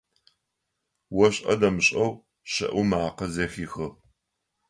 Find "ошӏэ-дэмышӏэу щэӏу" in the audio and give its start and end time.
1.25-2.83